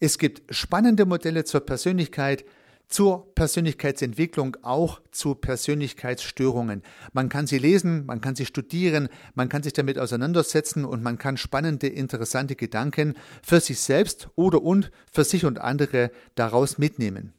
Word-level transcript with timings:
Es 0.00 0.18
gibt 0.18 0.54
spannende 0.54 1.06
Modelle 1.06 1.44
zur 1.44 1.60
Persönlichkeit, 1.60 2.44
zur 2.86 3.34
Persönlichkeitsentwicklung, 3.34 4.56
auch 4.62 5.00
zu 5.10 5.34
Persönlichkeitsstörungen. 5.34 6.82
Man 7.12 7.28
kann 7.28 7.46
sie 7.46 7.58
lesen, 7.58 8.06
man 8.06 8.20
kann 8.20 8.36
sie 8.36 8.46
studieren, 8.46 9.08
man 9.34 9.48
kann 9.48 9.62
sich 9.62 9.72
damit 9.72 9.98
auseinandersetzen 9.98 10.84
und 10.84 11.02
man 11.02 11.18
kann 11.18 11.36
spannende, 11.36 11.88
interessante 11.88 12.54
Gedanken 12.54 13.14
für 13.42 13.60
sich 13.60 13.80
selbst 13.80 14.28
oder 14.36 14.62
und 14.62 14.90
für 15.12 15.24
sich 15.24 15.44
und 15.44 15.60
andere 15.60 16.12
daraus 16.36 16.78
mitnehmen. 16.78 17.34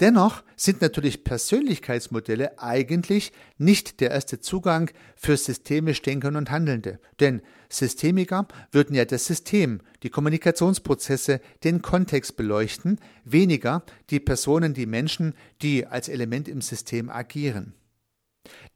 Dennoch 0.00 0.42
sind 0.56 0.80
natürlich 0.80 1.24
Persönlichkeitsmodelle 1.24 2.58
eigentlich 2.58 3.32
nicht 3.58 4.00
der 4.00 4.10
erste 4.10 4.40
Zugang 4.40 4.90
für 5.14 5.36
systemisch 5.36 6.00
Denkende 6.00 6.38
und 6.38 6.50
Handelnde. 6.50 6.98
Denn 7.20 7.42
Systemiker 7.68 8.48
würden 8.72 8.96
ja 8.96 9.04
das 9.04 9.26
System, 9.26 9.82
die 10.02 10.08
Kommunikationsprozesse, 10.08 11.42
den 11.64 11.82
Kontext 11.82 12.36
beleuchten, 12.36 12.98
weniger 13.24 13.84
die 14.08 14.20
Personen, 14.20 14.72
die 14.72 14.86
Menschen, 14.86 15.34
die 15.60 15.86
als 15.86 16.08
Element 16.08 16.48
im 16.48 16.62
System 16.62 17.10
agieren. 17.10 17.74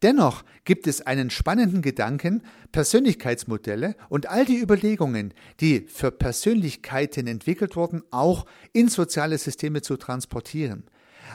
Dennoch 0.03 0.45
gibt 0.65 0.87
es 0.87 1.01
einen 1.01 1.31
spannenden 1.31 1.81
Gedanken, 1.81 2.43
Persönlichkeitsmodelle 2.71 3.97
und 4.11 4.29
all 4.29 4.45
die 4.45 4.61
Überlegungen, 4.61 5.33
die 5.61 5.87
für 5.89 6.11
Persönlichkeiten 6.11 7.27
entwickelt 7.27 7.77
wurden, 7.77 8.03
auch 8.11 8.45
in 8.75 8.89
soziale 8.89 9.39
Systeme 9.39 9.81
zu 9.81 9.97
transportieren. 9.97 10.85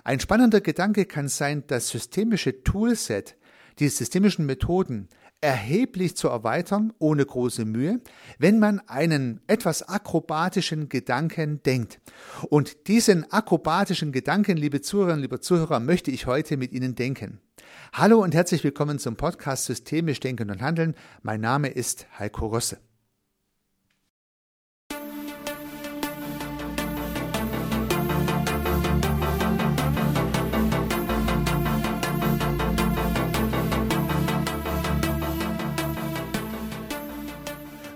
Ein 0.04 0.20
spannender 0.20 0.62
Gedanke 0.62 1.06
kann 1.06 1.28
sein, 1.28 1.64
das 1.68 1.90
systemische 1.90 2.64
Toolset, 2.64 3.36
die 3.80 3.90
systemischen 3.90 4.46
Methoden 4.46 5.10
erheblich 5.42 6.18
zu 6.18 6.28
erweitern, 6.28 6.94
ohne 7.00 7.26
große 7.26 7.66
Mühe, 7.66 8.02
wenn 8.40 8.60
man 8.60 8.80
einen 8.88 9.42
etwas 9.48 9.88
akrobatischen 9.88 10.90
Gedanken 10.90 11.64
denkt. 11.64 12.00
Und 12.50 12.88
diesen 12.88 13.32
akrobatischen 13.32 14.12
Gedanken, 14.12 14.58
liebe 14.58 14.82
Zuhörerinnen, 14.82 15.22
liebe 15.22 15.40
Zuhörer, 15.40 15.80
möchte 15.80 16.12
ich 16.12 16.26
heute 16.26 16.58
mit 16.58 16.74
Ihnen 16.74 16.96
denken. 16.96 17.40
Hallo 17.94 18.22
und 18.22 18.36
herzlich 18.36 18.64
willkommen 18.64 19.00
zum 19.00 19.16
Podcast 19.16 19.66
Systemisch 19.66 20.20
Denken 20.20 20.52
und 20.52 20.62
Handeln. 20.62 20.96
Mein 21.22 21.42
Name 21.42 21.70
ist 21.70 22.08
Heiko 22.20 22.48
Rosse. 22.48 22.89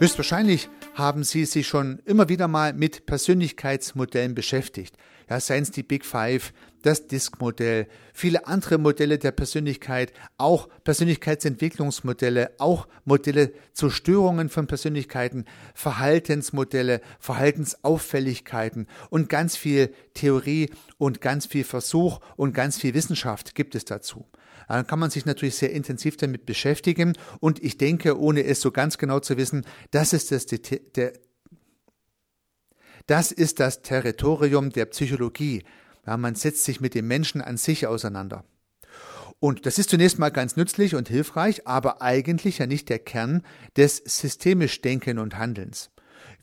Höchstwahrscheinlich 0.03 0.67
haben 0.95 1.23
Sie 1.23 1.45
sich 1.45 1.65
schon 1.65 1.99
immer 2.03 2.27
wieder 2.27 2.49
mal 2.49 2.73
mit 2.73 3.05
Persönlichkeitsmodellen 3.05 4.35
beschäftigt. 4.35 4.97
Ja, 5.29 5.39
seien 5.39 5.63
es 5.63 5.71
die 5.71 5.81
Big 5.81 6.03
Five, 6.03 6.51
das 6.81 7.07
Disk-Modell, 7.07 7.87
viele 8.13 8.45
andere 8.45 8.79
Modelle 8.79 9.17
der 9.17 9.31
Persönlichkeit, 9.31 10.11
auch 10.37 10.67
Persönlichkeitsentwicklungsmodelle, 10.83 12.51
auch 12.57 12.89
Modelle 13.05 13.53
zur 13.71 13.91
Störungen 13.91 14.49
von 14.49 14.67
Persönlichkeiten, 14.67 15.45
Verhaltensmodelle, 15.73 16.99
Verhaltensauffälligkeiten 17.21 18.87
und 19.09 19.29
ganz 19.29 19.55
viel 19.55 19.93
Theorie 20.15 20.69
und 20.97 21.21
ganz 21.21 21.45
viel 21.45 21.63
Versuch 21.63 22.19
und 22.35 22.53
ganz 22.53 22.77
viel 22.77 22.93
Wissenschaft 22.93 23.55
gibt 23.55 23.73
es 23.73 23.85
dazu. 23.85 24.25
Dann 24.67 24.87
kann 24.87 24.99
man 24.99 25.09
sich 25.09 25.25
natürlich 25.25 25.55
sehr 25.55 25.71
intensiv 25.71 26.17
damit 26.17 26.45
beschäftigen 26.45 27.13
und 27.39 27.63
ich 27.63 27.77
denke, 27.77 28.19
ohne 28.19 28.43
es 28.43 28.61
so 28.61 28.71
ganz 28.71 28.97
genau 28.97 29.19
zu 29.19 29.37
wissen, 29.37 29.65
das 29.91 30.13
ist 30.13 30.31
das, 30.31 30.45
der, 30.45 31.13
das 33.07 33.31
ist 33.31 33.59
das 33.59 33.81
Territorium 33.81 34.69
der 34.69 34.85
Psychologie. 34.85 35.63
Ja, 36.05 36.17
man 36.17 36.35
setzt 36.35 36.65
sich 36.65 36.81
mit 36.81 36.95
dem 36.95 37.07
Menschen 37.07 37.41
an 37.41 37.57
sich 37.57 37.87
auseinander. 37.87 38.43
Und 39.39 39.65
das 39.65 39.77
ist 39.77 39.89
zunächst 39.89 40.19
mal 40.19 40.29
ganz 40.29 40.55
nützlich 40.55 40.95
und 40.95 41.09
hilfreich, 41.09 41.67
aber 41.67 42.01
eigentlich 42.01 42.59
ja 42.59 42.65
nicht 42.65 42.87
der 42.87 42.99
Kern 42.99 43.43
des 43.75 43.97
systemisch 43.97 44.79
Denken 44.79 45.19
und 45.19 45.37
Handelns. 45.37 45.89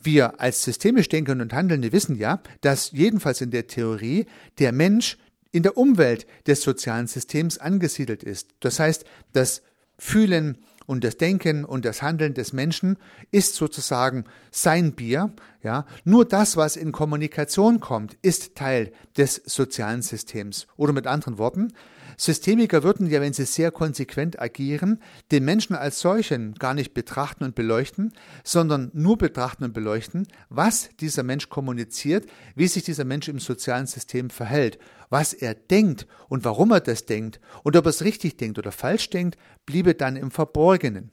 Wir 0.03 0.41
als 0.41 0.63
systemisch 0.63 1.09
Denkende 1.09 1.43
und 1.43 1.53
Handelnde 1.53 1.93
wissen 1.93 2.17
ja, 2.17 2.43
dass 2.63 2.93
jedenfalls 2.93 3.41
in 3.41 3.51
der 3.51 3.67
Theorie 3.67 4.27
der 4.59 4.73
Mensch 4.73 5.19
in 5.53 5.63
der 5.63 5.77
Umwelt 5.77 6.27
des 6.47 6.63
sozialen 6.63 7.07
Systems 7.07 7.59
angesiedelt 7.59 8.23
ist. 8.23 8.49
Das 8.61 8.79
heißt, 8.79 9.05
das 9.33 9.63
Fühlen 9.99 10.59
und 10.87 11.05
das 11.05 11.19
Denken 11.19 11.65
und 11.65 11.85
das 11.85 12.03
Handeln 12.03 12.35
des 12.35 12.53
Menschen 12.53 12.97
ist 13.31 13.55
sozusagen 13.55 14.25
sein 14.51 14.93
Bier. 14.93 15.33
Ja, 15.63 15.87
nur 16.05 16.25
das, 16.25 16.57
was 16.57 16.75
in 16.77 16.91
Kommunikation 16.91 17.79
kommt, 17.79 18.17
ist 18.23 18.57
Teil 18.57 18.93
des 19.17 19.41
sozialen 19.45 20.03
Systems. 20.03 20.67
Oder 20.77 20.93
mit 20.93 21.07
anderen 21.07 21.39
Worten, 21.39 21.73
Systemiker 22.21 22.83
würden 22.83 23.09
ja, 23.09 23.23
wenn 23.23 23.33
sie 23.33 23.47
sehr 23.47 23.71
konsequent 23.71 24.43
agieren, 24.43 25.01
den 25.33 25.43
Menschen 25.43 25.75
als 25.75 26.01
solchen 26.01 26.53
gar 26.53 26.75
nicht 26.75 26.93
betrachten 26.93 27.45
und 27.45 27.55
beleuchten, 27.55 28.13
sondern 28.45 28.91
nur 28.93 29.17
betrachten 29.17 29.65
und 29.65 29.73
beleuchten, 29.73 30.29
was 30.51 30.91
dieser 31.01 31.23
Mensch 31.23 31.49
kommuniziert, 31.49 32.27
wie 32.55 32.69
sich 32.69 32.83
dieser 32.83 33.07
Mensch 33.07 33.29
im 33.29 33.39
sozialen 33.39 33.87
System 33.87 34.29
verhält, 34.29 34.79
was 35.09 35.33
er 35.33 35.55
denkt 35.55 36.07
und 36.29 36.45
warum 36.45 36.73
er 36.73 36.81
das 36.81 37.07
denkt 37.07 37.41
und 37.63 37.75
ob 37.75 37.87
er 37.87 37.91
es 37.91 38.05
richtig 38.05 38.37
denkt 38.37 38.59
oder 38.59 38.71
falsch 38.71 39.09
denkt, 39.09 39.39
bliebe 39.65 39.95
dann 39.95 40.17
im 40.17 40.31
Verborgenen. 40.31 41.13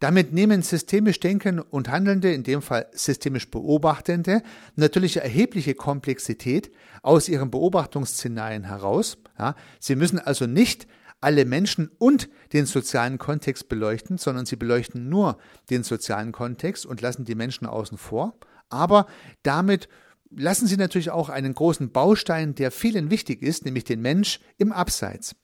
Damit 0.00 0.32
nehmen 0.32 0.62
systemisch 0.62 1.20
Denkende 1.20 1.64
und 1.64 1.88
Handelnde, 1.88 2.32
in 2.32 2.42
dem 2.42 2.62
Fall 2.62 2.86
systemisch 2.92 3.50
Beobachtende, 3.50 4.42
natürlich 4.76 5.16
erhebliche 5.16 5.74
Komplexität 5.74 6.72
aus 7.02 7.28
ihren 7.28 7.50
Beobachtungsszenarien 7.50 8.64
heraus. 8.64 9.18
Ja, 9.38 9.54
sie 9.80 9.96
müssen 9.96 10.18
also 10.18 10.46
nicht 10.46 10.86
alle 11.20 11.46
Menschen 11.46 11.90
und 11.98 12.28
den 12.52 12.66
sozialen 12.66 13.18
Kontext 13.18 13.68
beleuchten, 13.68 14.18
sondern 14.18 14.44
sie 14.44 14.56
beleuchten 14.56 15.08
nur 15.08 15.38
den 15.70 15.82
sozialen 15.82 16.32
Kontext 16.32 16.84
und 16.84 17.00
lassen 17.00 17.24
die 17.24 17.34
Menschen 17.34 17.66
außen 17.66 17.96
vor. 17.96 18.38
Aber 18.68 19.06
damit 19.42 19.88
lassen 20.30 20.66
sie 20.66 20.76
natürlich 20.76 21.10
auch 21.10 21.30
einen 21.30 21.54
großen 21.54 21.92
Baustein, 21.92 22.54
der 22.54 22.70
vielen 22.70 23.10
wichtig 23.10 23.42
ist, 23.42 23.64
nämlich 23.64 23.84
den 23.84 24.02
Mensch 24.02 24.40
im 24.58 24.72
Abseits. 24.72 25.34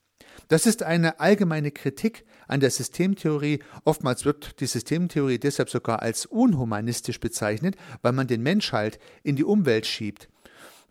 Das 0.50 0.66
ist 0.66 0.82
eine 0.82 1.20
allgemeine 1.20 1.70
Kritik 1.70 2.24
an 2.48 2.58
der 2.58 2.72
Systemtheorie. 2.72 3.60
Oftmals 3.84 4.24
wird 4.24 4.58
die 4.58 4.66
Systemtheorie 4.66 5.38
deshalb 5.38 5.70
sogar 5.70 6.02
als 6.02 6.26
unhumanistisch 6.26 7.20
bezeichnet, 7.20 7.76
weil 8.02 8.10
man 8.10 8.26
den 8.26 8.42
Mensch 8.42 8.72
halt 8.72 8.98
in 9.22 9.36
die 9.36 9.44
Umwelt 9.44 9.86
schiebt. 9.86 10.28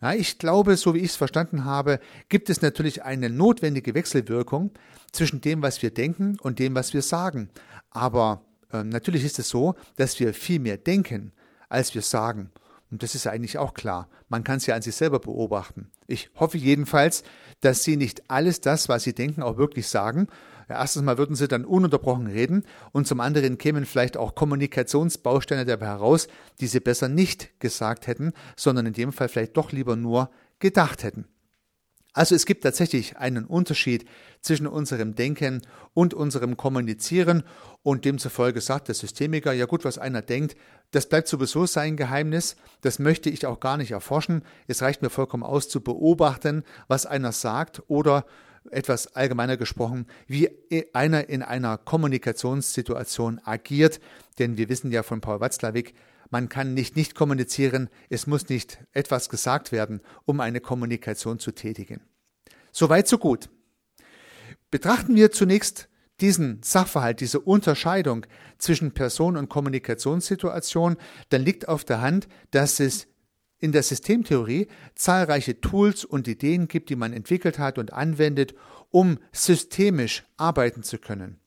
Ja, 0.00 0.14
ich 0.14 0.38
glaube, 0.38 0.78
so 0.78 0.94
wie 0.94 1.00
ich 1.00 1.10
es 1.10 1.16
verstanden 1.16 1.66
habe, 1.66 2.00
gibt 2.30 2.48
es 2.48 2.62
natürlich 2.62 3.02
eine 3.02 3.28
notwendige 3.28 3.92
Wechselwirkung 3.92 4.70
zwischen 5.12 5.42
dem, 5.42 5.60
was 5.60 5.82
wir 5.82 5.90
denken 5.90 6.38
und 6.40 6.58
dem, 6.58 6.74
was 6.74 6.94
wir 6.94 7.02
sagen. 7.02 7.50
Aber 7.90 8.42
äh, 8.72 8.82
natürlich 8.82 9.24
ist 9.24 9.38
es 9.38 9.50
so, 9.50 9.74
dass 9.96 10.18
wir 10.20 10.32
viel 10.32 10.58
mehr 10.58 10.78
denken, 10.78 11.32
als 11.68 11.94
wir 11.94 12.00
sagen. 12.00 12.50
Und 12.90 13.02
das 13.02 13.14
ist 13.14 13.26
eigentlich 13.26 13.58
auch 13.58 13.74
klar. 13.74 14.08
Man 14.28 14.42
kann 14.44 14.56
es 14.56 14.66
ja 14.66 14.74
an 14.74 14.82
sich 14.82 14.96
selber 14.96 15.20
beobachten. 15.20 15.90
Ich 16.06 16.30
hoffe 16.34 16.58
jedenfalls, 16.58 17.22
dass 17.60 17.84
Sie 17.84 17.96
nicht 17.96 18.30
alles 18.30 18.60
das, 18.60 18.88
was 18.88 19.04
Sie 19.04 19.14
denken, 19.14 19.42
auch 19.42 19.58
wirklich 19.58 19.86
sagen. 19.86 20.26
Erstens 20.68 21.02
mal 21.02 21.18
würden 21.18 21.36
Sie 21.36 21.48
dann 21.48 21.64
ununterbrochen 21.64 22.26
reden 22.26 22.64
und 22.92 23.06
zum 23.06 23.20
anderen 23.20 23.58
kämen 23.58 23.86
vielleicht 23.86 24.16
auch 24.16 24.34
Kommunikationsbausteine 24.34 25.64
dabei 25.64 25.86
heraus, 25.86 26.28
die 26.60 26.68
Sie 26.68 26.80
besser 26.80 27.08
nicht 27.08 27.58
gesagt 27.60 28.06
hätten, 28.06 28.32
sondern 28.56 28.86
in 28.86 28.92
dem 28.92 29.12
Fall 29.12 29.28
vielleicht 29.28 29.56
doch 29.56 29.72
lieber 29.72 29.96
nur 29.96 30.30
gedacht 30.60 31.02
hätten. 31.02 31.26
Also 32.12 32.34
es 32.34 32.44
gibt 32.44 32.64
tatsächlich 32.64 33.18
einen 33.18 33.44
Unterschied 33.44 34.04
zwischen 34.40 34.66
unserem 34.66 35.14
Denken 35.14 35.62
und 35.94 36.12
unserem 36.12 36.56
Kommunizieren 36.56 37.44
und 37.82 38.04
demzufolge 38.04 38.60
sagt 38.60 38.88
der 38.88 38.94
Systemiker, 38.94 39.52
ja 39.52 39.66
gut, 39.66 39.84
was 39.84 39.98
einer 39.98 40.22
denkt, 40.22 40.56
das 40.90 41.08
bleibt 41.08 41.28
sowieso 41.28 41.66
sein 41.66 41.96
Geheimnis, 41.96 42.56
das 42.80 42.98
möchte 42.98 43.30
ich 43.30 43.46
auch 43.46 43.60
gar 43.60 43.76
nicht 43.76 43.92
erforschen, 43.92 44.42
es 44.66 44.82
reicht 44.82 45.02
mir 45.02 45.10
vollkommen 45.10 45.44
aus 45.44 45.68
zu 45.68 45.80
beobachten, 45.80 46.64
was 46.88 47.06
einer 47.06 47.32
sagt 47.32 47.82
oder 47.86 48.26
etwas 48.70 49.14
allgemeiner 49.14 49.56
gesprochen, 49.56 50.06
wie 50.26 50.50
einer 50.92 51.28
in 51.28 51.42
einer 51.42 51.78
Kommunikationssituation 51.78 53.40
agiert, 53.44 54.00
denn 54.38 54.58
wir 54.58 54.68
wissen 54.68 54.90
ja 54.90 55.02
von 55.02 55.20
Paul 55.20 55.40
Watzlawick, 55.40 55.94
man 56.30 56.48
kann 56.48 56.74
nicht 56.74 56.96
nicht 56.96 57.14
kommunizieren, 57.14 57.90
es 58.08 58.26
muss 58.26 58.48
nicht 58.48 58.78
etwas 58.92 59.28
gesagt 59.28 59.72
werden, 59.72 60.00
um 60.24 60.40
eine 60.40 60.60
Kommunikation 60.60 61.38
zu 61.38 61.52
tätigen. 61.52 62.00
Soweit, 62.72 63.08
so 63.08 63.18
gut. 63.18 63.50
Betrachten 64.70 65.16
wir 65.16 65.32
zunächst 65.32 65.88
diesen 66.20 66.62
Sachverhalt, 66.62 67.20
diese 67.20 67.40
Unterscheidung 67.40 68.26
zwischen 68.58 68.92
Person 68.92 69.36
und 69.36 69.48
Kommunikationssituation, 69.48 70.96
dann 71.30 71.42
liegt 71.42 71.68
auf 71.68 71.84
der 71.84 72.00
Hand, 72.00 72.28
dass 72.50 72.78
es 72.78 73.08
in 73.58 73.72
der 73.72 73.82
Systemtheorie 73.82 74.68
zahlreiche 74.94 75.60
Tools 75.60 76.04
und 76.04 76.28
Ideen 76.28 76.68
gibt, 76.68 76.88
die 76.88 76.96
man 76.96 77.12
entwickelt 77.12 77.58
hat 77.58 77.78
und 77.78 77.92
anwendet, 77.92 78.54
um 78.90 79.18
systemisch 79.32 80.24
arbeiten 80.36 80.82
zu 80.82 80.98
können. 80.98 81.38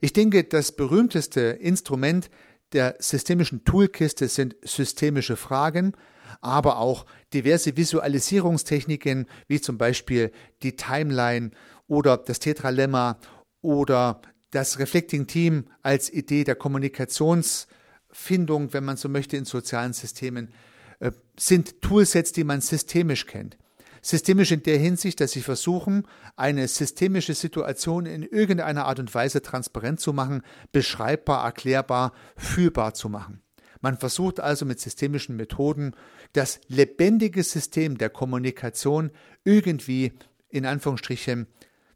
Ich 0.00 0.12
denke, 0.12 0.44
das 0.44 0.72
berühmteste 0.72 1.40
Instrument 1.40 2.30
der 2.72 2.96
systemischen 2.98 3.64
Toolkiste 3.64 4.28
sind 4.28 4.56
systemische 4.62 5.36
Fragen, 5.36 5.94
aber 6.40 6.78
auch 6.78 7.06
diverse 7.32 7.76
Visualisierungstechniken, 7.76 9.26
wie 9.46 9.60
zum 9.60 9.78
Beispiel 9.78 10.32
die 10.62 10.76
Timeline 10.76 11.52
oder 11.86 12.16
das 12.16 12.40
Tetralemma 12.40 13.18
oder 13.60 14.20
das 14.50 14.78
Reflecting 14.78 15.26
Team 15.26 15.66
als 15.82 16.10
Idee 16.12 16.44
der 16.44 16.54
Kommunikationsfindung, 16.54 18.72
wenn 18.72 18.84
man 18.84 18.96
so 18.96 19.08
möchte, 19.08 19.36
in 19.36 19.44
sozialen 19.44 19.92
Systemen, 19.92 20.52
äh, 21.00 21.10
sind 21.38 21.82
Toolsets, 21.82 22.32
die 22.32 22.44
man 22.44 22.60
systemisch 22.60 23.26
kennt. 23.26 23.58
Systemisch 24.06 24.52
in 24.52 24.62
der 24.62 24.76
Hinsicht, 24.76 25.18
dass 25.20 25.32
sie 25.32 25.40
versuchen, 25.40 26.06
eine 26.36 26.68
systemische 26.68 27.32
Situation 27.32 28.04
in 28.04 28.22
irgendeiner 28.22 28.84
Art 28.84 28.98
und 28.98 29.14
Weise 29.14 29.40
transparent 29.40 29.98
zu 29.98 30.12
machen, 30.12 30.42
beschreibbar, 30.72 31.42
erklärbar, 31.42 32.12
fühlbar 32.36 32.92
zu 32.92 33.08
machen. 33.08 33.40
Man 33.80 33.96
versucht 33.96 34.40
also 34.40 34.66
mit 34.66 34.78
systemischen 34.78 35.36
Methoden 35.36 35.92
das 36.34 36.60
lebendige 36.68 37.42
System 37.42 37.96
der 37.96 38.10
Kommunikation 38.10 39.10
irgendwie 39.42 40.12
in 40.50 40.66
Anführungsstrichen 40.66 41.46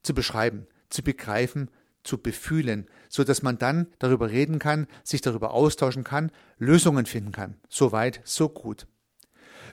zu 0.03 0.15
beschreiben, 0.15 0.67
zu 0.89 1.03
begreifen, 1.03 1.71
zu 2.05 2.17
befühlen, 2.17 2.87
so 3.11 3.23
dass 3.23 3.43
man 3.43 3.59
dann 3.59 3.87
darüber 3.99 4.31
reden 4.31 4.59
kann, 4.59 4.87
sich 5.05 5.21
darüber 5.21 5.53
austauschen 5.53 6.05
kann, 6.05 6.33
Lösungen 6.57 7.05
finden 7.05 7.33
kann. 7.33 7.57
So 7.69 7.93
weit, 7.93 8.23
so 8.25 8.49
gut. 8.49 8.87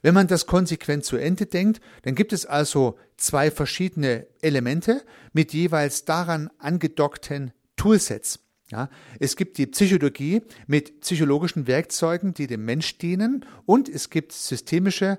Wenn 0.06 0.14
man 0.14 0.28
das 0.28 0.46
konsequent 0.46 1.04
zu 1.04 1.18
Ende 1.18 1.48
denkt, 1.48 1.82
dann 2.04 2.14
gibt 2.14 2.32
es 2.32 2.46
also 2.46 2.96
zwei 3.18 3.50
verschiedene 3.50 4.28
Elemente 4.40 5.02
mit 5.34 5.52
jeweils 5.52 6.06
daran 6.06 6.52
angedockten 6.60 7.54
Toolsets. 7.76 8.40
Ja, 8.70 8.92
es 9.20 9.36
gibt 9.36 9.58
die 9.58 9.66
Psychologie 9.66 10.44
mit 10.68 11.02
psychologischen 11.02 11.66
Werkzeugen, 11.66 12.36
die 12.36 12.46
dem 12.46 12.66
Mensch 12.66 13.00
dienen, 13.00 13.48
und 13.66 13.90
es 13.90 14.12
gibt 14.12 14.32
systemische 14.32 15.18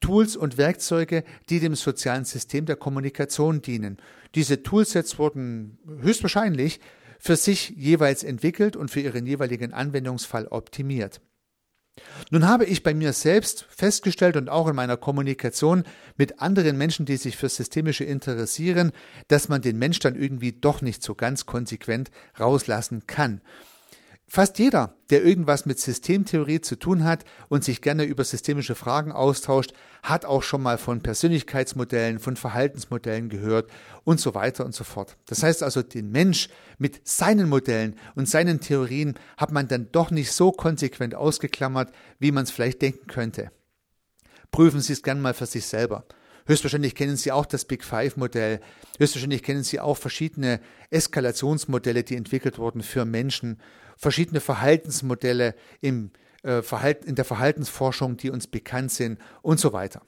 Tools 0.00 0.36
und 0.36 0.58
Werkzeuge, 0.58 1.24
die 1.48 1.60
dem 1.60 1.74
sozialen 1.74 2.26
System 2.26 2.66
der 2.66 2.76
Kommunikation 2.76 3.62
dienen. 3.62 3.96
Diese 4.34 4.62
Toolsets 4.62 5.18
wurden 5.18 5.78
höchstwahrscheinlich 6.02 6.78
für 7.18 7.36
sich 7.36 7.70
jeweils 7.70 8.22
entwickelt 8.22 8.76
und 8.76 8.90
für 8.90 9.00
ihren 9.00 9.24
jeweiligen 9.24 9.72
Anwendungsfall 9.72 10.46
optimiert. 10.48 11.22
Nun 12.30 12.48
habe 12.48 12.64
ich 12.64 12.82
bei 12.82 12.94
mir 12.94 13.12
selbst 13.12 13.66
festgestellt 13.70 14.36
und 14.36 14.48
auch 14.48 14.66
in 14.68 14.74
meiner 14.74 14.96
Kommunikation 14.96 15.84
mit 16.16 16.40
anderen 16.40 16.76
Menschen, 16.76 17.06
die 17.06 17.16
sich 17.16 17.36
für 17.36 17.48
Systemische 17.48 18.04
interessieren, 18.04 18.92
dass 19.28 19.48
man 19.48 19.62
den 19.62 19.78
Mensch 19.78 20.00
dann 20.00 20.16
irgendwie 20.16 20.52
doch 20.52 20.82
nicht 20.82 21.02
so 21.02 21.14
ganz 21.14 21.46
konsequent 21.46 22.10
rauslassen 22.38 23.06
kann. 23.06 23.40
Fast 24.26 24.58
jeder, 24.58 24.96
der 25.10 25.22
irgendwas 25.22 25.66
mit 25.66 25.78
Systemtheorie 25.78 26.60
zu 26.60 26.76
tun 26.76 27.04
hat 27.04 27.24
und 27.48 27.62
sich 27.62 27.82
gerne 27.82 28.04
über 28.04 28.24
systemische 28.24 28.74
Fragen 28.74 29.12
austauscht, 29.12 29.74
hat 30.02 30.24
auch 30.24 30.42
schon 30.42 30.62
mal 30.62 30.78
von 30.78 31.02
Persönlichkeitsmodellen, 31.02 32.18
von 32.18 32.36
Verhaltensmodellen 32.36 33.28
gehört 33.28 33.70
und 34.02 34.18
so 34.18 34.34
weiter 34.34 34.64
und 34.64 34.74
so 34.74 34.82
fort. 34.82 35.16
Das 35.26 35.42
heißt 35.42 35.62
also, 35.62 35.82
den 35.82 36.10
Mensch 36.10 36.48
mit 36.78 37.06
seinen 37.06 37.48
Modellen 37.48 37.96
und 38.14 38.28
seinen 38.28 38.60
Theorien 38.60 39.14
hat 39.36 39.52
man 39.52 39.68
dann 39.68 39.88
doch 39.92 40.10
nicht 40.10 40.32
so 40.32 40.52
konsequent 40.52 41.14
ausgeklammert, 41.14 41.92
wie 42.18 42.32
man 42.32 42.44
es 42.44 42.50
vielleicht 42.50 42.82
denken 42.82 43.06
könnte. 43.06 43.50
Prüfen 44.50 44.80
Sie 44.80 44.94
es 44.94 45.02
gern 45.02 45.20
mal 45.20 45.34
für 45.34 45.46
sich 45.46 45.66
selber. 45.66 46.06
Höchstwahrscheinlich 46.46 46.94
kennen 46.94 47.16
Sie 47.16 47.32
auch 47.32 47.46
das 47.46 47.64
Big 47.64 47.84
Five 47.84 48.16
Modell. 48.16 48.60
Höchstwahrscheinlich 48.98 49.42
kennen 49.42 49.62
Sie 49.62 49.80
auch 49.80 49.96
verschiedene 49.96 50.60
Eskalationsmodelle, 50.90 52.04
die 52.04 52.16
entwickelt 52.16 52.58
wurden 52.58 52.82
für 52.82 53.04
Menschen 53.04 53.58
verschiedene 53.96 54.40
Verhaltensmodelle 54.40 55.54
im, 55.80 56.10
äh, 56.42 56.62
Verhalten, 56.62 57.06
in 57.06 57.14
der 57.14 57.24
Verhaltensforschung, 57.24 58.16
die 58.16 58.30
uns 58.30 58.46
bekannt 58.46 58.92
sind 58.92 59.18
und 59.42 59.60
so 59.60 59.72
weiter. 59.72 60.02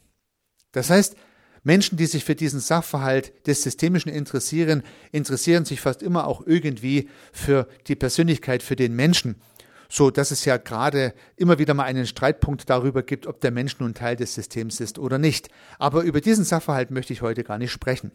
Das 0.72 0.90
heißt, 0.90 1.16
Menschen, 1.62 1.96
die 1.96 2.06
sich 2.06 2.24
für 2.24 2.36
diesen 2.36 2.60
Sachverhalt 2.60 3.32
des 3.46 3.62
Systemischen 3.62 4.12
interessieren, 4.12 4.82
interessieren 5.10 5.64
sich 5.64 5.80
fast 5.80 6.02
immer 6.02 6.26
auch 6.26 6.46
irgendwie 6.46 7.08
für 7.32 7.66
die 7.88 7.96
Persönlichkeit, 7.96 8.62
für 8.62 8.76
den 8.76 8.94
Menschen, 8.94 9.36
so 9.88 10.10
dass 10.10 10.30
es 10.30 10.44
ja 10.44 10.58
gerade 10.58 11.12
immer 11.36 11.58
wieder 11.58 11.74
mal 11.74 11.84
einen 11.84 12.06
Streitpunkt 12.06 12.70
darüber 12.70 13.02
gibt, 13.02 13.26
ob 13.26 13.40
der 13.40 13.50
Mensch 13.50 13.80
nun 13.80 13.94
Teil 13.94 14.14
des 14.14 14.34
Systems 14.34 14.78
ist 14.78 14.98
oder 14.98 15.18
nicht. 15.18 15.48
Aber 15.78 16.02
über 16.02 16.20
diesen 16.20 16.44
Sachverhalt 16.44 16.92
möchte 16.92 17.12
ich 17.12 17.22
heute 17.22 17.42
gar 17.42 17.58
nicht 17.58 17.72
sprechen 17.72 18.12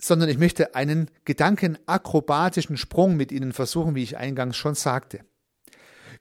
sondern 0.00 0.28
ich 0.28 0.38
möchte 0.38 0.74
einen 0.74 1.10
gedankenakrobatischen 1.24 2.76
Sprung 2.76 3.16
mit 3.16 3.32
Ihnen 3.32 3.52
versuchen, 3.52 3.94
wie 3.94 4.02
ich 4.02 4.16
eingangs 4.16 4.56
schon 4.56 4.74
sagte. 4.74 5.20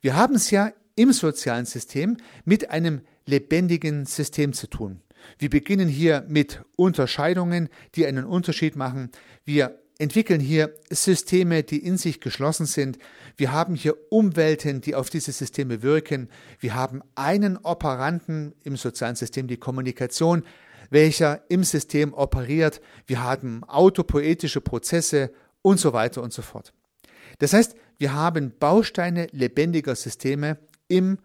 Wir 0.02 0.16
haben 0.16 0.36
es 0.36 0.52
ja 0.52 0.72
im 0.96 1.14
sozialen 1.14 1.66
System 1.66 2.18
mit 2.44 2.72
einem 2.72 3.02
lebendigen 3.26 4.06
System 4.06 4.54
zu 4.54 4.68
tun. 4.68 5.02
Wir 5.38 5.50
beginnen 5.50 5.88
hier 5.88 6.26
mit 6.28 6.62
Unterscheidungen, 6.76 7.70
die 7.96 8.06
einen 8.06 8.26
Unterschied 8.26 8.76
machen. 8.76 9.12
Wir 9.46 9.80
entwickeln 10.00 10.40
hier 10.40 10.74
Systeme, 10.90 11.64
die 11.64 11.84
in 11.84 11.98
sich 11.98 12.22
geschlossen 12.22 12.66
sind. 12.66 12.98
Wir 13.36 13.52
haben 13.52 13.76
hier 13.76 13.96
Umwelten, 14.10 14.82
die 14.82 14.96
auf 14.96 15.10
diese 15.10 15.32
Systeme 15.32 15.82
wirken. 15.82 16.30
Wir 16.60 16.76
haben 16.76 17.02
einen 17.16 17.58
Operanten 17.58 18.54
im 18.64 18.78
sozialen 18.78 19.16
System, 19.16 19.48
die 19.48 19.58
Kommunikation, 19.58 20.44
welcher 20.90 21.44
im 21.50 21.64
System 21.64 22.14
operiert. 22.14 22.82
Wir 23.06 23.24
haben 23.24 23.64
autopoetische 23.64 24.62
Prozesse 24.62 25.32
und 25.62 25.80
so 25.80 25.94
weiter 25.94 26.22
und 26.22 26.34
so 26.34 26.42
fort. 26.42 26.74
Das 27.40 27.54
heißt, 27.54 27.76
wir 27.98 28.14
haben 28.14 28.54
Bausteine 28.60 29.28
lebendiger 29.32 29.96
Systeme 29.96 30.58
im 30.88 31.18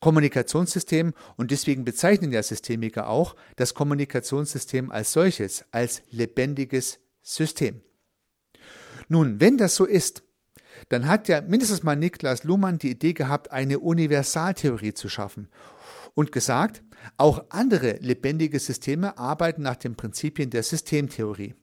Kommunikationssystem 0.00 1.14
und 1.36 1.50
deswegen 1.50 1.84
bezeichnen 1.84 2.32
ja 2.32 2.42
Systemiker 2.42 3.08
auch 3.08 3.34
das 3.56 3.74
Kommunikationssystem 3.74 4.90
als 4.90 5.12
solches, 5.12 5.64
als 5.70 6.02
lebendiges 6.10 6.98
System. 7.22 7.80
Nun, 9.08 9.40
wenn 9.40 9.56
das 9.56 9.74
so 9.74 9.84
ist, 9.84 10.22
dann 10.90 11.08
hat 11.08 11.28
ja 11.28 11.40
mindestens 11.40 11.82
mal 11.82 11.96
Niklas 11.96 12.44
Luhmann 12.44 12.78
die 12.78 12.90
Idee 12.90 13.14
gehabt, 13.14 13.50
eine 13.50 13.78
Universaltheorie 13.78 14.92
zu 14.92 15.08
schaffen 15.08 15.48
und 16.16 16.32
gesagt, 16.32 16.82
auch 17.18 17.44
andere 17.50 17.98
lebendige 18.00 18.58
Systeme 18.58 19.16
arbeiten 19.18 19.62
nach 19.62 19.76
den 19.76 19.94
Prinzipien 19.94 20.50
der 20.50 20.64
Systemtheorie. 20.64 21.54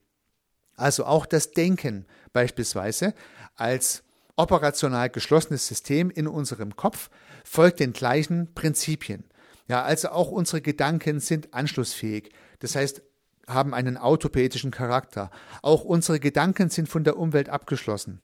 Also 0.75 1.05
auch 1.05 1.25
das 1.25 1.51
Denken 1.51 2.05
beispielsweise 2.31 3.13
als 3.55 4.03
operational 4.35 5.09
geschlossenes 5.09 5.67
System 5.67 6.09
in 6.09 6.27
unserem 6.27 6.75
Kopf 6.75 7.09
folgt 7.43 7.79
den 7.79 7.93
gleichen 7.93 8.53
Prinzipien. 8.53 9.25
Ja, 9.67 9.83
also 9.83 10.09
auch 10.09 10.29
unsere 10.29 10.61
Gedanken 10.61 11.19
sind 11.19 11.53
anschlussfähig. 11.53 12.31
Das 12.59 12.75
heißt, 12.75 13.01
haben 13.47 13.73
einen 13.73 13.97
autopoetischen 13.97 14.71
Charakter. 14.71 15.31
Auch 15.61 15.83
unsere 15.83 16.19
Gedanken 16.19 16.69
sind 16.69 16.87
von 16.87 17.03
der 17.03 17.17
Umwelt 17.17 17.49
abgeschlossen. 17.49 18.21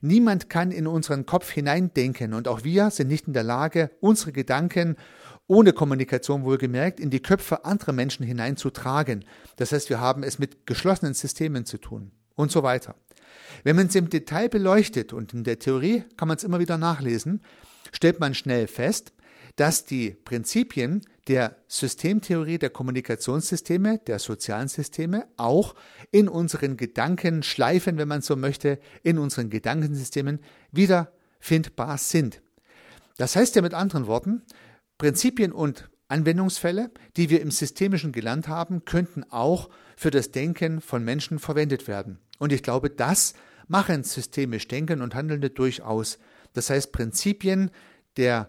Niemand 0.00 0.48
kann 0.48 0.70
in 0.70 0.86
unseren 0.86 1.26
Kopf 1.26 1.50
hineindenken 1.50 2.34
und 2.34 2.48
auch 2.48 2.64
wir 2.64 2.90
sind 2.90 3.08
nicht 3.08 3.26
in 3.26 3.32
der 3.32 3.42
Lage, 3.42 3.90
unsere 4.00 4.32
Gedanken 4.32 4.96
ohne 5.46 5.72
Kommunikation 5.72 6.44
wohlgemerkt, 6.44 7.00
in 7.00 7.10
die 7.10 7.20
Köpfe 7.20 7.64
anderer 7.64 7.92
Menschen 7.92 8.24
hineinzutragen. 8.24 9.24
Das 9.56 9.72
heißt, 9.72 9.90
wir 9.90 10.00
haben 10.00 10.22
es 10.22 10.38
mit 10.38 10.66
geschlossenen 10.66 11.14
Systemen 11.14 11.66
zu 11.66 11.78
tun 11.78 12.12
und 12.34 12.50
so 12.50 12.62
weiter. 12.62 12.94
Wenn 13.64 13.76
man 13.76 13.86
es 13.86 13.94
im 13.94 14.08
Detail 14.08 14.48
beleuchtet 14.48 15.12
und 15.12 15.34
in 15.34 15.44
der 15.44 15.58
Theorie 15.58 16.04
kann 16.16 16.28
man 16.28 16.36
es 16.36 16.44
immer 16.44 16.60
wieder 16.60 16.78
nachlesen, 16.78 17.42
stellt 17.92 18.20
man 18.20 18.34
schnell 18.34 18.66
fest, 18.66 19.12
dass 19.56 19.84
die 19.84 20.10
Prinzipien 20.10 21.02
der 21.28 21.56
Systemtheorie 21.68 22.58
der 22.58 22.70
Kommunikationssysteme, 22.70 23.98
der 23.98 24.18
sozialen 24.18 24.68
Systeme 24.68 25.26
auch 25.36 25.74
in 26.10 26.28
unseren 26.28 26.76
Gedankenschleifen, 26.76 27.98
wenn 27.98 28.08
man 28.08 28.22
so 28.22 28.34
möchte, 28.34 28.78
in 29.02 29.18
unseren 29.18 29.50
Gedankensystemen 29.50 30.40
wiederfindbar 30.72 31.98
sind. 31.98 32.42
Das 33.18 33.36
heißt 33.36 33.54
ja 33.54 33.62
mit 33.62 33.74
anderen 33.74 34.06
Worten, 34.06 34.42
Prinzipien 35.02 35.50
und 35.50 35.90
Anwendungsfälle, 36.06 36.92
die 37.16 37.28
wir 37.28 37.40
im 37.40 37.50
Systemischen 37.50 38.12
gelernt 38.12 38.46
haben, 38.46 38.84
könnten 38.84 39.24
auch 39.30 39.68
für 39.96 40.12
das 40.12 40.30
Denken 40.30 40.80
von 40.80 41.02
Menschen 41.02 41.40
verwendet 41.40 41.88
werden. 41.88 42.20
Und 42.38 42.52
ich 42.52 42.62
glaube, 42.62 42.88
das 42.88 43.34
machen 43.66 44.04
systemisch 44.04 44.68
Denken 44.68 45.02
und 45.02 45.16
Handelnde 45.16 45.50
durchaus. 45.50 46.20
Das 46.52 46.70
heißt, 46.70 46.92
Prinzipien 46.92 47.72
der 48.16 48.48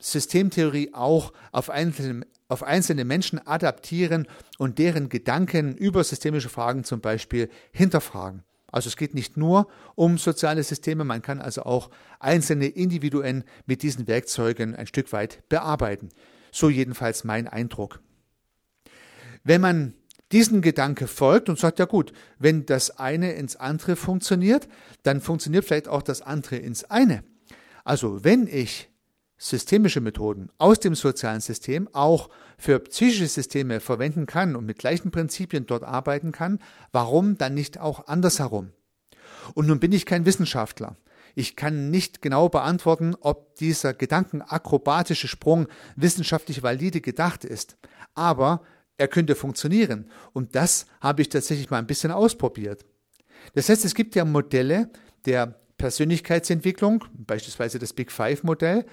Systemtheorie 0.00 0.90
auch 0.92 1.32
auf 1.50 1.70
einzelne, 1.70 2.26
auf 2.48 2.62
einzelne 2.62 3.06
Menschen 3.06 3.38
adaptieren 3.46 4.28
und 4.58 4.78
deren 4.78 5.08
Gedanken 5.08 5.74
über 5.78 6.04
systemische 6.04 6.50
Fragen 6.50 6.84
zum 6.84 7.00
Beispiel 7.00 7.48
hinterfragen. 7.72 8.44
Also 8.72 8.88
es 8.88 8.96
geht 8.96 9.14
nicht 9.14 9.36
nur 9.36 9.68
um 9.94 10.18
soziale 10.18 10.62
Systeme, 10.62 11.04
man 11.04 11.22
kann 11.22 11.40
also 11.40 11.62
auch 11.62 11.90
einzelne 12.18 12.66
Individuen 12.66 13.44
mit 13.66 13.82
diesen 13.82 14.06
Werkzeugen 14.06 14.74
ein 14.74 14.86
Stück 14.86 15.12
weit 15.12 15.48
bearbeiten. 15.48 16.10
So 16.52 16.68
jedenfalls 16.68 17.24
mein 17.24 17.48
Eindruck. 17.48 18.00
Wenn 19.44 19.60
man 19.60 19.94
diesen 20.32 20.62
Gedanke 20.62 21.06
folgt 21.06 21.48
und 21.48 21.58
sagt, 21.58 21.78
ja 21.78 21.86
gut, 21.86 22.12
wenn 22.38 22.66
das 22.66 22.98
eine 22.98 23.32
ins 23.32 23.56
andere 23.56 23.96
funktioniert, 23.96 24.68
dann 25.02 25.20
funktioniert 25.20 25.64
vielleicht 25.64 25.88
auch 25.88 26.02
das 26.02 26.22
andere 26.22 26.56
ins 26.56 26.84
eine. 26.84 27.24
Also 27.84 28.22
wenn 28.22 28.46
ich 28.46 28.89
systemische 29.42 30.02
Methoden 30.02 30.50
aus 30.58 30.80
dem 30.80 30.94
sozialen 30.94 31.40
System 31.40 31.88
auch 31.94 32.28
für 32.58 32.78
psychische 32.78 33.26
Systeme 33.26 33.80
verwenden 33.80 34.26
kann 34.26 34.54
und 34.54 34.66
mit 34.66 34.78
gleichen 34.78 35.10
Prinzipien 35.10 35.64
dort 35.64 35.82
arbeiten 35.82 36.30
kann, 36.30 36.58
warum 36.92 37.38
dann 37.38 37.54
nicht 37.54 37.80
auch 37.80 38.06
andersherum? 38.06 38.72
Und 39.54 39.66
nun 39.66 39.80
bin 39.80 39.92
ich 39.92 40.04
kein 40.04 40.26
Wissenschaftler. 40.26 40.96
Ich 41.34 41.56
kann 41.56 41.90
nicht 41.90 42.20
genau 42.20 42.50
beantworten, 42.50 43.14
ob 43.20 43.56
dieser 43.56 43.94
gedankenakrobatische 43.94 45.26
Sprung 45.26 45.68
wissenschaftlich 45.96 46.62
valide 46.62 47.00
gedacht 47.00 47.44
ist. 47.44 47.78
Aber 48.14 48.62
er 48.98 49.08
könnte 49.08 49.36
funktionieren. 49.36 50.10
Und 50.34 50.54
das 50.54 50.84
habe 51.00 51.22
ich 51.22 51.30
tatsächlich 51.30 51.70
mal 51.70 51.78
ein 51.78 51.86
bisschen 51.86 52.10
ausprobiert. 52.10 52.84
Das 53.54 53.70
heißt, 53.70 53.86
es 53.86 53.94
gibt 53.94 54.14
ja 54.16 54.26
Modelle 54.26 54.90
der 55.24 55.58
Persönlichkeitsentwicklung, 55.78 57.04
beispielsweise 57.14 57.78
das 57.78 57.94
Big 57.94 58.12
Five 58.12 58.42
Modell. 58.42 58.84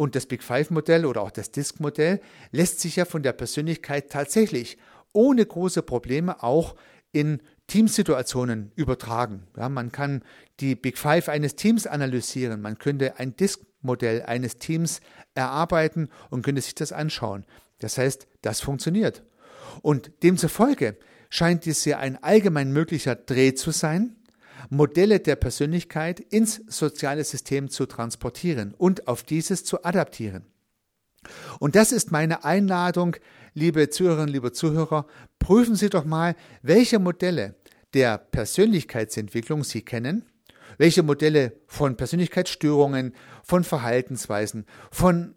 Und 0.00 0.14
das 0.14 0.24
Big 0.24 0.42
Five 0.42 0.70
Modell 0.70 1.04
oder 1.04 1.20
auch 1.20 1.30
das 1.30 1.50
Disk 1.50 1.78
Modell 1.78 2.22
lässt 2.52 2.80
sich 2.80 2.96
ja 2.96 3.04
von 3.04 3.22
der 3.22 3.34
Persönlichkeit 3.34 4.10
tatsächlich 4.10 4.78
ohne 5.12 5.44
große 5.44 5.82
Probleme 5.82 6.42
auch 6.42 6.74
in 7.12 7.42
Teamsituationen 7.66 8.72
übertragen. 8.76 9.46
Ja, 9.58 9.68
man 9.68 9.92
kann 9.92 10.22
die 10.58 10.74
Big 10.74 10.96
Five 10.96 11.28
eines 11.28 11.54
Teams 11.54 11.86
analysieren, 11.86 12.62
man 12.62 12.78
könnte 12.78 13.18
ein 13.18 13.36
Disk-Modell 13.36 14.22
eines 14.22 14.56
Teams 14.56 15.02
erarbeiten 15.34 16.08
und 16.30 16.46
könnte 16.46 16.62
sich 16.62 16.74
das 16.74 16.92
anschauen. 16.92 17.44
Das 17.78 17.98
heißt, 17.98 18.26
das 18.40 18.62
funktioniert. 18.62 19.22
Und 19.82 20.12
demzufolge 20.22 20.96
scheint 21.28 21.66
dies 21.66 21.84
ja 21.84 21.98
ein 21.98 22.16
allgemein 22.24 22.72
möglicher 22.72 23.16
Dreh 23.16 23.52
zu 23.52 23.70
sein, 23.70 24.16
Modelle 24.68 25.20
der 25.20 25.36
Persönlichkeit 25.36 26.20
ins 26.20 26.62
soziale 26.68 27.24
System 27.24 27.70
zu 27.70 27.86
transportieren 27.86 28.74
und 28.76 29.08
auf 29.08 29.22
dieses 29.22 29.64
zu 29.64 29.84
adaptieren. 29.84 30.44
Und 31.58 31.76
das 31.76 31.92
ist 31.92 32.12
meine 32.12 32.44
Einladung, 32.44 33.16
liebe 33.54 33.90
Zuhörerinnen, 33.90 34.32
liebe 34.32 34.52
Zuhörer, 34.52 35.06
prüfen 35.38 35.76
Sie 35.76 35.90
doch 35.90 36.04
mal, 36.04 36.34
welche 36.62 36.98
Modelle 36.98 37.56
der 37.94 38.18
Persönlichkeitsentwicklung 38.18 39.64
Sie 39.64 39.82
kennen, 39.82 40.24
welche 40.78 41.02
Modelle 41.02 41.52
von 41.66 41.96
Persönlichkeitsstörungen, 41.96 43.14
von 43.42 43.64
Verhaltensweisen, 43.64 44.64
von 44.90 45.34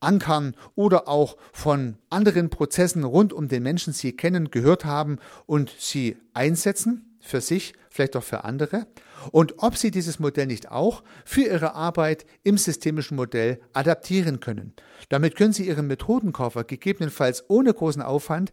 Persönlichkeitsankern 0.00 0.54
oder 0.74 1.08
auch 1.08 1.36
von 1.52 1.96
anderen 2.10 2.50
Prozessen 2.50 3.04
rund 3.04 3.32
um 3.32 3.48
den 3.48 3.62
Menschen 3.62 3.92
Sie 3.92 4.12
kennen, 4.12 4.50
gehört 4.50 4.84
haben 4.84 5.18
und 5.46 5.74
Sie 5.78 6.16
einsetzen 6.34 7.16
für 7.20 7.40
sich, 7.40 7.74
vielleicht 7.90 8.16
auch 8.16 8.22
für 8.22 8.44
andere 8.44 8.86
und 9.32 9.54
ob 9.58 9.76
Sie 9.76 9.90
dieses 9.90 10.18
Modell 10.18 10.46
nicht 10.46 10.70
auch 10.70 11.02
für 11.24 11.42
Ihre 11.42 11.74
Arbeit 11.74 12.26
im 12.44 12.56
systemischen 12.56 13.16
Modell 13.16 13.60
adaptieren 13.72 14.40
können. 14.40 14.72
Damit 15.08 15.36
können 15.36 15.52
Sie 15.52 15.66
Ihren 15.66 15.86
Methodenkoffer 15.86 16.64
gegebenenfalls 16.64 17.44
ohne 17.48 17.74
großen 17.74 18.02
Aufwand 18.02 18.52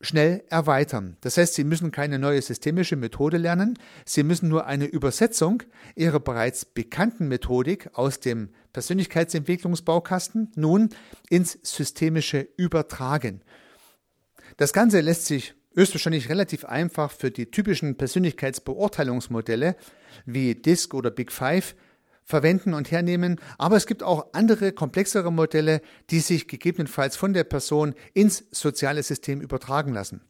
schnell 0.00 0.44
erweitern. 0.48 1.16
Das 1.22 1.36
heißt, 1.36 1.54
Sie 1.54 1.64
müssen 1.64 1.90
keine 1.90 2.18
neue 2.18 2.42
systemische 2.42 2.96
Methode 2.96 3.38
lernen, 3.38 3.78
Sie 4.04 4.22
müssen 4.22 4.48
nur 4.48 4.66
eine 4.66 4.86
Übersetzung 4.86 5.62
Ihrer 5.94 6.20
bereits 6.20 6.64
bekannten 6.64 7.28
Methodik 7.28 7.90
aus 7.94 8.20
dem 8.20 8.50
Persönlichkeitsentwicklungsbaukasten 8.72 10.52
nun 10.54 10.90
ins 11.30 11.58
Systemische 11.62 12.46
übertragen. 12.56 13.40
Das 14.58 14.72
Ganze 14.72 15.00
lässt 15.00 15.26
sich 15.26 15.54
höchstwahrscheinlich 15.74 16.28
relativ 16.28 16.64
einfach 16.64 17.10
für 17.10 17.30
die 17.30 17.50
typischen 17.50 17.96
Persönlichkeitsbeurteilungsmodelle 17.96 19.76
wie 20.24 20.54
DISC 20.54 20.94
oder 20.94 21.10
Big 21.10 21.32
Five 21.32 21.74
verwenden 22.26 22.74
und 22.74 22.90
hernehmen, 22.90 23.40
aber 23.56 23.76
es 23.76 23.86
gibt 23.86 24.02
auch 24.02 24.26
andere 24.32 24.72
komplexere 24.72 25.32
Modelle, 25.32 25.80
die 26.10 26.20
sich 26.20 26.48
gegebenenfalls 26.48 27.16
von 27.16 27.32
der 27.32 27.44
Person 27.44 27.94
ins 28.12 28.44
soziale 28.50 29.02
System 29.02 29.40
übertragen 29.40 29.94
lassen. 29.94 30.20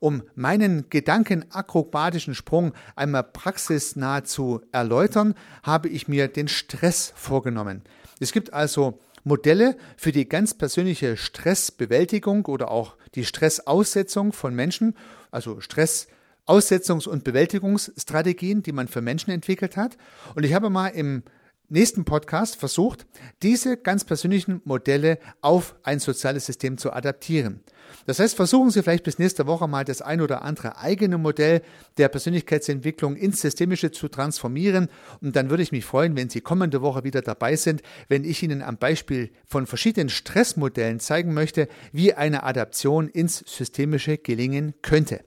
Um 0.00 0.22
meinen 0.34 0.90
gedankenakrobatischen 0.90 2.34
Sprung 2.34 2.72
einmal 2.96 3.22
praxisnah 3.24 4.24
zu 4.24 4.60
erläutern, 4.72 5.34
habe 5.62 5.88
ich 5.88 6.08
mir 6.08 6.28
den 6.28 6.48
Stress 6.48 7.12
vorgenommen. 7.16 7.82
Es 8.20 8.32
gibt 8.32 8.52
also 8.52 8.98
Modelle 9.24 9.76
für 9.96 10.12
die 10.12 10.28
ganz 10.28 10.54
persönliche 10.54 11.16
Stressbewältigung 11.16 12.46
oder 12.46 12.70
auch 12.70 12.96
die 13.14 13.24
Stressaussetzung 13.24 14.32
von 14.32 14.54
Menschen, 14.54 14.94
also 15.30 15.58
Stressaussetzungs- 15.58 17.08
und 17.08 17.24
Bewältigungsstrategien, 17.24 18.62
die 18.62 18.72
man 18.72 18.88
für 18.88 19.00
Menschen 19.00 19.30
entwickelt 19.30 19.76
hat. 19.76 19.96
Und 20.34 20.44
ich 20.44 20.54
habe 20.54 20.70
mal 20.70 20.88
im 20.88 21.24
nächsten 21.68 22.04
Podcast 22.04 22.56
versucht, 22.56 23.06
diese 23.42 23.76
ganz 23.76 24.04
persönlichen 24.04 24.60
Modelle 24.64 25.18
auf 25.40 25.74
ein 25.82 25.98
soziales 25.98 26.46
System 26.46 26.78
zu 26.78 26.92
adaptieren. 26.92 27.60
Das 28.06 28.18
heißt, 28.18 28.36
versuchen 28.36 28.70
Sie 28.70 28.82
vielleicht 28.82 29.04
bis 29.04 29.18
nächste 29.18 29.46
Woche 29.46 29.66
mal 29.68 29.84
das 29.84 30.02
ein 30.02 30.20
oder 30.20 30.42
andere 30.42 30.78
eigene 30.78 31.18
Modell 31.18 31.62
der 31.98 32.08
Persönlichkeitsentwicklung 32.08 33.16
ins 33.16 33.40
Systemische 33.40 33.90
zu 33.90 34.08
transformieren. 34.08 34.88
Und 35.20 35.36
dann 35.36 35.50
würde 35.50 35.62
ich 35.62 35.72
mich 35.72 35.84
freuen, 35.84 36.16
wenn 36.16 36.30
Sie 36.30 36.40
kommende 36.40 36.82
Woche 36.82 37.04
wieder 37.04 37.22
dabei 37.22 37.56
sind, 37.56 37.82
wenn 38.08 38.24
ich 38.24 38.42
Ihnen 38.42 38.62
am 38.62 38.78
Beispiel 38.78 39.30
von 39.46 39.66
verschiedenen 39.66 40.08
Stressmodellen 40.08 41.00
zeigen 41.00 41.34
möchte, 41.34 41.68
wie 41.92 42.14
eine 42.14 42.44
Adaption 42.44 43.08
ins 43.08 43.38
Systemische 43.46 44.18
gelingen 44.18 44.74
könnte. 44.82 45.20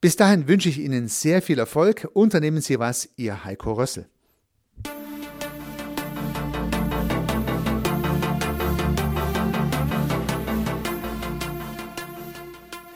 Bis 0.00 0.16
dahin 0.16 0.46
wünsche 0.48 0.68
ich 0.68 0.78
Ihnen 0.78 1.08
sehr 1.08 1.40
viel 1.42 1.58
Erfolg. 1.58 2.08
Unternehmen 2.12 2.60
Sie 2.60 2.78
was, 2.78 3.08
Ihr 3.16 3.44
Heiko 3.44 3.72
Rössel. 3.72 4.06